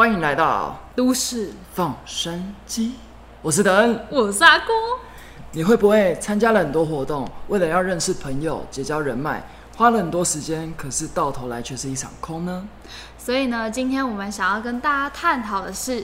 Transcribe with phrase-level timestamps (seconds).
[0.00, 2.94] 欢迎来到都市，放生机，
[3.42, 4.00] 我是德恩。
[4.08, 4.74] 我是阿郭。
[5.52, 9.44] 你会不会参加了很多活动，为了要认识朋友、结交人脉，
[9.76, 12.66] 花了很多时间，可是到头来却是一场空呢？
[13.18, 16.02] 所以呢，今天我们想要跟大家探讨的是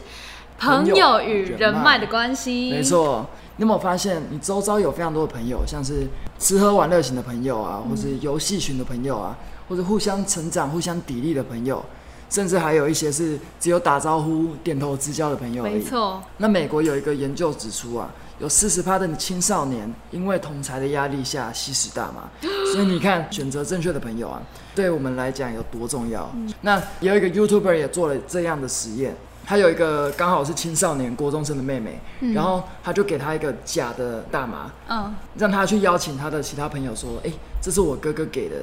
[0.58, 2.72] 朋友与人脉的关系。
[2.72, 3.26] 没，错，
[3.56, 6.06] 你有没有发现，你周遭有非常多的朋友，像是
[6.38, 9.34] 吃喝玩乐型的朋友啊，或是游戏群的朋友啊，
[9.70, 11.82] 或者互相成长、互相砥砺的朋友，
[12.28, 15.74] 甚至还有一些是只有打招呼、点头之交的朋友而已。
[15.74, 22.28] 没错，那美国有一个研究指出啊，有四十趴的青少年因为同才的压力下吸食大麻，
[22.72, 24.42] 所以你看选择正确的朋友啊，
[24.74, 26.30] 对我们来讲有多重要。
[26.60, 29.14] 那有一个 YouTuber 也做了这样的实验，
[29.46, 32.00] 他有一个刚好是青少年国中生的妹妹，
[32.34, 38.56] 然后他就给他一个假的大麻，嗯，让他去邀请他的其他朋友说：“哎、这是我哥哥给的，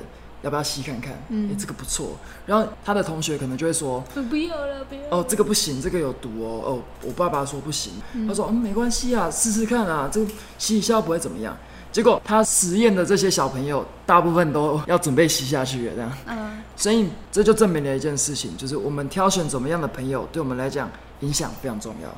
[0.44, 1.14] 要不要吸看看？
[1.14, 2.12] 哎、嗯这个不错。”
[2.46, 5.08] 然后他的同学可能就会说：“不要了，不要了。
[5.10, 6.62] 哦，这个不行，这个有毒哦。
[6.64, 11.58] 哦，我爸爸说不行，嗯他说嗯没关系啊，试试看啊，这个吸一下不会怎么样。
[11.92, 22.10] 结果他实验的这些小朋友，大部分都要准备吸下去了，这样，嗯，所以这就证明了一件事情，就是我们挑选怎么样的朋友，对我们来讲影响非常重要。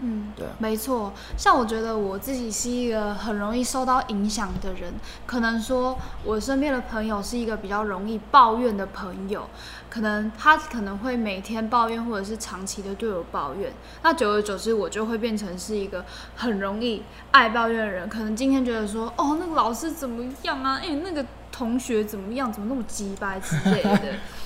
[0.00, 1.12] 嗯，对啊没错。
[1.36, 4.92] 像我觉得我自己是一个很容易受到影响的人，
[5.24, 9.48] 可能说我身边的朋友是一个比较容易抱怨的朋友，
[9.88, 13.72] 可能他可能会每天抱怨，或者是长期的对我抱怨。
[14.02, 16.04] 那久而久之，我就会变成是一个
[16.36, 18.08] 很容易爱抱怨的人。
[18.08, 20.80] 可能今天觉得说，哦，那个老师怎么样啊？
[20.82, 21.24] 哎、那个
[21.56, 22.52] 同学怎么样？
[22.52, 24.00] 怎么那么鸡掰之类的。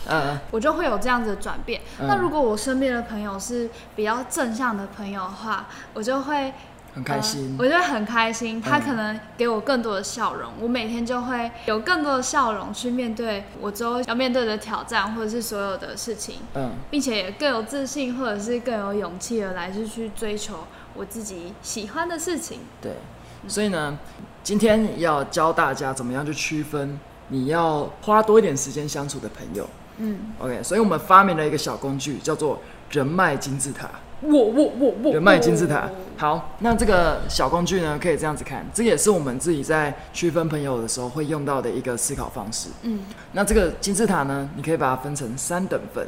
[0.06, 1.80] 呃， 我就会有这样子的转变。
[1.98, 6.52] 嗯那如果我身边的朋友是比较正向的朋友的话，我就会
[6.94, 7.56] 很开心。
[7.58, 8.60] 呃我就会很开心。
[8.60, 22.60] 他嗯可能给我更多的笑容，我每天就会有更多的笑容去面对我之后要面对的挑战，或者是所有的事情，嗯，并且也更有自信，或者是更有勇气的来去去追求我自己喜欢的事情。
[22.82, 22.92] 对。
[23.46, 23.96] 所以呢，
[24.42, 29.68] 今天要教大家怎么样去区分你要花多一点时间相处的朋友。
[29.98, 33.88] 嗯，OK，所以我们发明了一个小工具，叫做人脉金字塔。
[34.20, 35.88] 我我我我人脉金字塔。
[36.16, 42.68] 好，那这个小工具呢，可以这样子看，这也是我们自己在区分朋友的时候会用到的一个思考方式。
[42.82, 43.00] 嗯
[43.32, 46.06] 那这个金字塔呢，你可以把它分成三等份，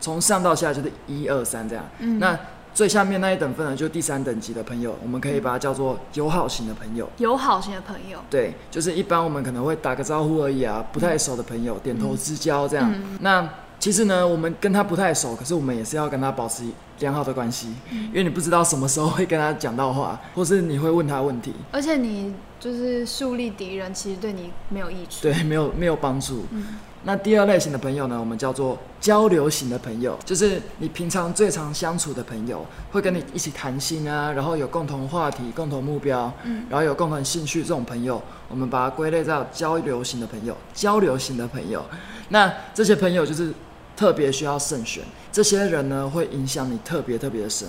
[0.00, 1.84] 从上到下就是一二三这样。
[1.98, 2.36] 嗯，那
[2.76, 7.08] 最下面那一等份呢，就第三等级的朋友，我们可以把它叫做友好型的朋友。
[7.16, 8.18] 友好型的朋友。
[8.28, 12.92] 对，就是一般我们可能会打个招呼而已啊，不太熟的朋友，点头之交这样。
[12.92, 13.48] 嗯那
[13.78, 16.64] 其实呢，我们跟他不太熟，可是我们也是要跟他保持
[16.98, 25.22] 良好的关系，因为你不知道什么时候会跟他讲到话，或是你会问他问题，而且你就是树立敌人，其实对你没有益处。
[25.22, 26.44] 对，没有没有帮助。
[26.50, 26.76] 嗯
[27.06, 40.56] 那第二类型的朋友呢，我们叫做交流型的朋友，就是你平常最常相处的朋友，会跟你一起谈心啊，然后有共同话题、共同目标，嗯然后有共同兴趣这种朋友，我们把它归类到交流型的朋友。
[40.74, 41.84] 交流型的朋友，
[42.30, 43.54] 那这些朋友就是
[43.96, 47.68] 特别需要慎选，这些人呢会影响你特别特别的深，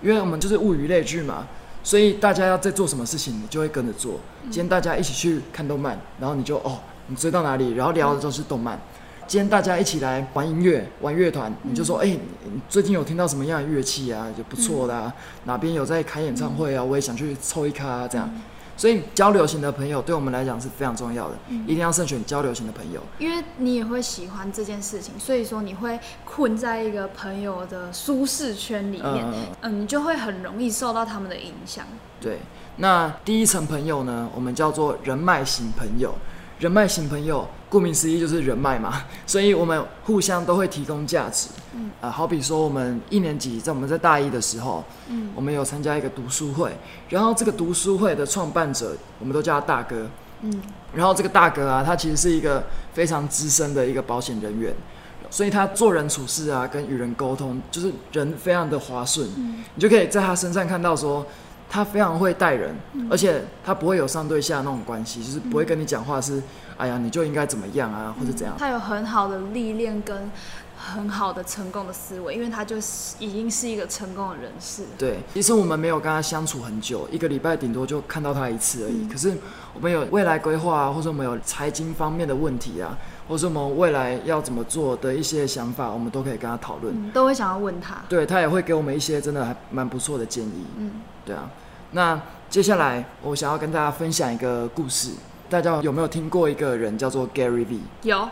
[0.00, 1.46] 因为我们就是物以类聚嘛。
[1.82, 4.20] 所以大家要在做什么事情，你就会跟着做。
[4.44, 6.78] 今天大家一起去看动漫，然后你就哦，
[7.10, 8.80] 你追到哪里，然后聊的都是动漫。
[9.26, 14.28] 今天大家一起来玩音乐、玩乐团，你就说，哎、你最近有听到什么样的乐器啊？
[14.36, 15.12] 就不错的啊，
[15.44, 16.82] 哪边有在开演唱会啊？
[16.82, 18.30] 我也想去凑一咖、啊，这样。
[18.76, 21.34] 所以交流型的朋友对我们来讲是非常重要的，
[21.66, 23.00] 一定要慎选交流型的朋友。
[23.18, 31.84] 因为你也会喜欢这件事情，所以说你会困在一个朋友的舒适圈里面，嗯嗯，你就会很容易受到他们的影响。
[32.20, 32.38] 对，
[32.76, 36.14] 那第一层朋友呢，我们叫做人脉型朋友。
[36.60, 41.48] 人脉型朋友，顾名思义就是人脉嘛，所以我们互相都会提供价值。
[41.74, 45.30] 嗯，啊、好比说我们一年级在我们在大一的时候，嗯。
[45.34, 46.70] 我们有参加一个读书会，
[47.08, 50.06] 然后这个读书会的创办者，我们都叫他大哥。
[50.42, 50.62] 嗯。
[50.92, 54.74] 然后这个大哥啊，他其实是一个非常资深的一个保险人员，
[55.30, 59.26] 所以他做人处事啊，跟与人沟通，就是人非常的滑顺。
[59.38, 59.64] 嗯。
[59.74, 61.24] 你就可以在他身上看到说，
[61.72, 62.74] 他非常会待人，
[63.08, 66.42] 而且他不会有上对下那种关系，就是不会跟你讲话是，
[66.76, 68.56] 哎呀，你就应该怎么样啊，或者怎样。
[68.58, 70.28] 他有很好的历练跟
[70.76, 74.82] 很好的成功的思维，因为他就是已经是一个成功的人士。
[74.98, 79.06] 对，其实我们没有跟他相处很久，一个礼拜顶多就看到他一次而已。
[79.06, 79.32] 可是
[79.72, 82.98] 我们有未来规划啊，或者我们有财经方面的问题啊，
[83.30, 86.92] 或是我们未来要怎么做的一些想法，我们都可以跟他讨论。
[86.92, 87.94] 嗯，都会想要问他。
[88.08, 90.66] 对他也会给我们一些真的还蛮不错的建议。
[90.78, 90.90] 嗯
[91.24, 91.48] 对啊，
[91.92, 95.12] 那接下来我想要跟大家分享一个故事。
[95.48, 97.78] 大家有没有听过一个人叫做 Gary V？
[98.02, 98.28] 有，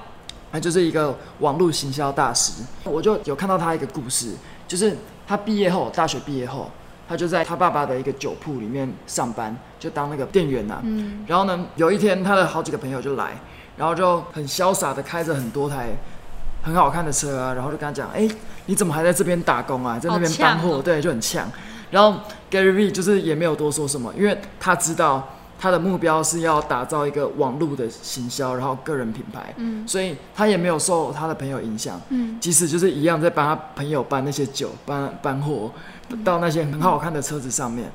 [0.50, 2.64] 他就是一个网络行销大师。
[2.82, 4.34] 我就有看到他一个故事，
[4.66, 4.96] 就是
[5.28, 6.68] 他毕业后，大学毕业后，
[7.08, 13.36] 他就在他爸爸的一个酒铺里面上班，就当那个店员呐、嗯，然后呢，有一天他的好几个朋友就来，
[13.78, 15.90] 然后就很潇洒的开着很多台
[16.62, 18.28] 很好看的车啊，然后就跟他讲，哎、
[18.66, 19.98] 你怎么还在这边打工啊？
[19.98, 21.50] 在那边搬货，哦对，就很呛。
[21.90, 22.20] 然后
[22.50, 25.26] Gary V 就是也没有多说什么，因为他知道
[25.58, 35.70] 他的目标是要打造一个网络的行销，然后个人品牌，嗯所以他也没有受他的朋友影响，嗯即使就是一样在帮他朋友搬那些酒、搬搬货
[36.24, 37.90] 到那些很好看的车子上面。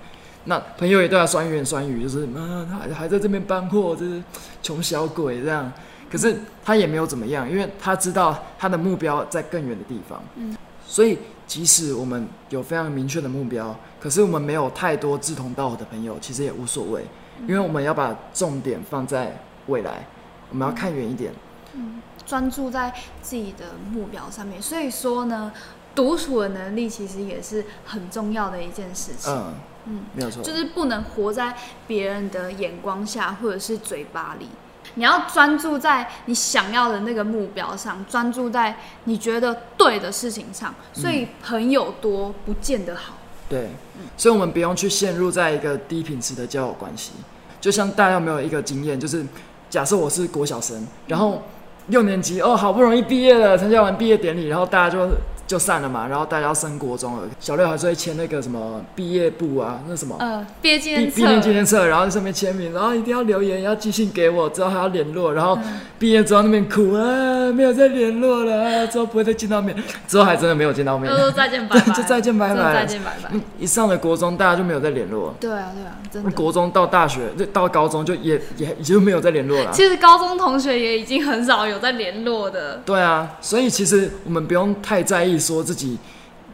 [0.46, 4.22] 那朋友也对他酸言酸语，就是啊，他还还在这边搬货，就是
[4.62, 5.72] 穷小鬼这样。
[6.12, 10.22] 可是他也没有怎么样，因为他知道他的目标在更远的地方。
[10.36, 10.56] 嗯
[10.86, 11.18] 所以
[11.48, 17.04] 即使我们有非常明确的目标，可是我们没有太多志同道合的朋友，其实也无所谓，
[17.48, 19.36] 因为我们要把重点放在
[19.68, 20.06] 未来，
[20.52, 21.32] 我们要看远一点。
[21.74, 24.62] 嗯专注在自己的目标上面。
[24.62, 25.52] 所以说呢，
[25.96, 29.34] 独处的能力其实也是很重要的一件事情。
[29.34, 29.54] 嗯
[29.86, 30.42] 嗯，没有错。
[30.42, 31.54] 就是不能活在
[31.88, 34.48] 别人的眼光下，或者是嘴巴里。
[34.96, 40.74] 你要专注在你想要的那个目标上，专注在你觉得对的事情上。
[40.94, 43.16] 所以朋友多不见得好。
[43.50, 43.70] 对，
[44.16, 47.12] 所以我们不用去陷入在一个低品质的交友关系。
[47.60, 49.26] 就像大家有没有一个经验，就是
[49.70, 51.42] 假设我是国小生，然后
[51.88, 55.10] 六年级哦，好不容易毕业了，参加完毕业典礼，然后大家就
[55.46, 60.16] 就散了嘛，然后大家要升国中了，小六还是会签那个什么毕业簿啊，那什么。
[60.20, 65.58] 呃，毕业纪毕念毕业纪，念册，然后在上面签名，然后一定要留言，要寄信给我，之后还要联络，然后
[66.00, 69.76] 毕业之后那边哭啊，没有再联络了啊，之后不会再见到面，
[70.08, 73.30] 之后还真的没有见到面就，说再见拜拜， 就再见拜拜再见拜拜。
[73.32, 76.32] 嗯一上了国中，大家就没有再联络，对啊，对啊，真的。
[76.32, 79.72] 国中到大学，就到高中就也也也就没有再联络了。
[79.72, 82.82] 其实高中同学也已经很少有在联络的。
[82.86, 85.98] 对啊，所以其实我们不用太在意说自己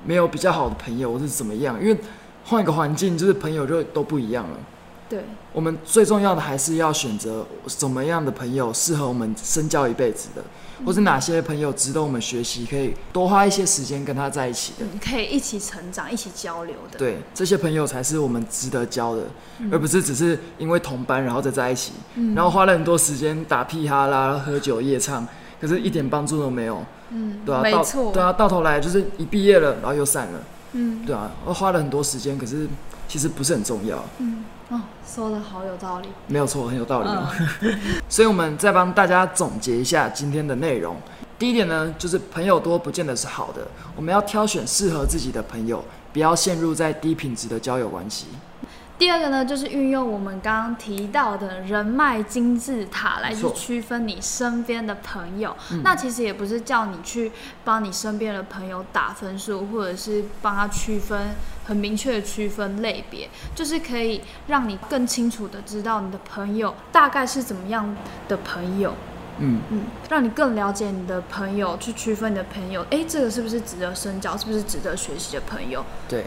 [0.06, 1.98] 没有比较好的朋友或是怎么样，因为
[2.46, 4.58] 换一个环境，就是朋友就都不一样了。
[5.10, 10.44] 对，我们最重要的还是要选择什么样的朋友适合我们深交一辈子的，
[10.86, 14.86] 或是哪些朋友值得我们学习，可以多花一些时间跟他在一起的。
[14.86, 17.00] 嗯，可以一起成长、一起交流的。
[17.00, 19.24] 对，这些朋友才是我们值得交的，
[19.72, 25.28] 而不是只是因为同班然后再在一起，嗯然后花了很多时间打屁哈啦、喝酒夜唱，
[25.60, 28.12] 可是一点帮助都没有，嗯，对啊，到没错。
[28.12, 30.40] 对啊，到头来就是一毕业了，然后又散了，
[30.74, 32.68] 嗯对啊，我花了很多时间，可是
[33.08, 36.10] 其实不是很重要，嗯，哦，说的好有道理。
[36.28, 37.28] 没有错，很有道理哦。
[37.62, 40.96] 嗯， 所以我们再帮大家总结一下今天的内容。
[41.38, 45.84] 第一点呢，就是朋友多不见得是好的，我们要挑选适合自己的朋友，
[46.14, 48.28] 不要陷入在低品质的交友关系。
[49.00, 55.56] 第二个呢，就是运用我们刚刚提到的人脉金字塔来去区分你身边的朋友。
[55.72, 57.32] 嗯那其实也不是叫你去
[57.64, 61.30] 帮你身边的朋友打分数，或者是帮他区分
[61.66, 67.96] 很明确的区分类别，就是可以让你更清楚的知道你的朋友大概是怎么样
[68.28, 68.94] 的朋友。
[69.38, 75.86] 嗯，嗯，让你更了解你的朋友，去区分你的朋友，诶，这个是不是值得深交，是不是值得学习的朋友？
[76.10, 76.26] 对。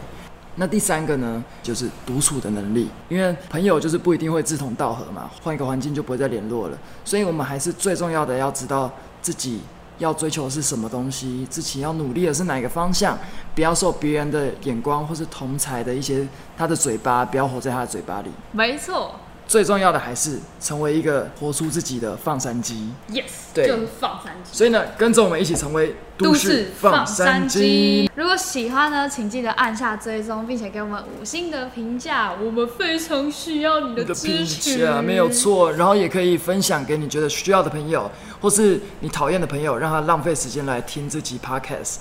[0.55, 8.91] 那第三个呢，就是独处的能力，因为朋友就是不一定会志同道合嘛，换一个环境就不会再联络了，所以我们还是最重要的要知道
[9.21, 9.61] 自己
[9.97, 13.17] 要追求的是什么东西，自己要努力的是哪个方向，
[13.55, 18.29] 不要受别人的眼光或是同才的一些他的嘴巴，不要活在他的嘴巴里。
[18.51, 19.15] 没错。
[19.47, 22.89] 最重要的还是成为一个活出自己的放山鸡。
[23.09, 23.23] ，yes，
[23.53, 24.57] 对就是放山鸡。
[24.57, 28.09] 所以呢，跟着我们一起成为都市放山鸡。。
[28.15, 34.83] 如果喜欢呢，请记得按下追踪，并且给我们五星的评价，我们非常需要你的支持。
[34.83, 35.29] 啊没有。
[35.33, 38.09] 错，然后也可以分享给你觉得需要的朋友，
[38.39, 41.95] 或是你讨厌的朋友，让他浪费时间来听这集 podcast。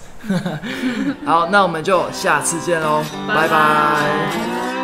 [1.24, 4.81] 好，那我们就下次见喽，拜拜